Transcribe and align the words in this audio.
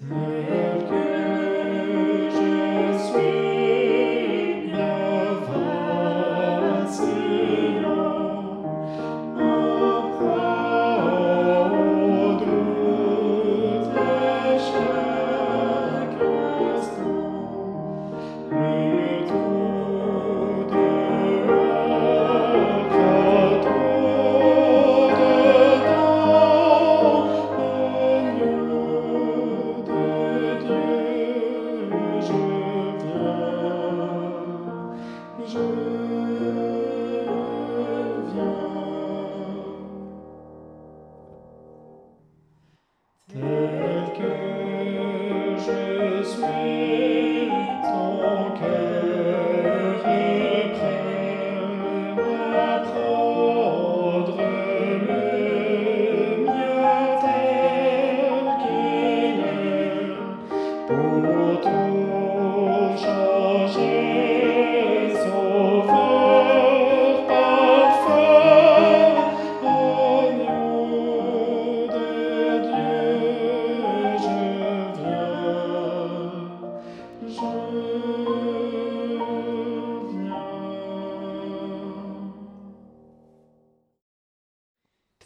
viens. 0.00 0.57
Viens, 35.68 36.07